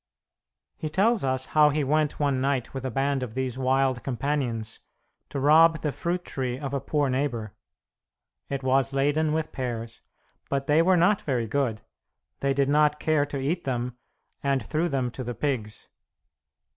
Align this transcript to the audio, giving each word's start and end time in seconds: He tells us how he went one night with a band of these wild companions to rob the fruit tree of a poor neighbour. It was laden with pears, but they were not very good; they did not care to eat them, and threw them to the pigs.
He 0.77 0.89
tells 0.89 1.23
us 1.23 1.45
how 1.53 1.69
he 1.69 1.83
went 1.83 2.19
one 2.19 2.41
night 2.41 2.73
with 2.73 2.83
a 2.85 2.89
band 2.89 3.21
of 3.21 3.35
these 3.35 3.55
wild 3.59 4.01
companions 4.03 4.79
to 5.29 5.39
rob 5.39 5.81
the 5.81 5.91
fruit 5.91 6.25
tree 6.25 6.57
of 6.57 6.73
a 6.73 6.79
poor 6.81 7.07
neighbour. 7.07 7.53
It 8.49 8.63
was 8.63 8.93
laden 8.93 9.31
with 9.31 9.51
pears, 9.51 10.01
but 10.49 10.65
they 10.65 10.81
were 10.81 10.97
not 10.97 11.21
very 11.21 11.45
good; 11.45 11.83
they 12.39 12.51
did 12.55 12.67
not 12.67 12.99
care 12.99 13.27
to 13.27 13.37
eat 13.37 13.63
them, 13.63 13.95
and 14.41 14.65
threw 14.65 14.89
them 14.89 15.11
to 15.11 15.23
the 15.23 15.35
pigs. 15.35 15.87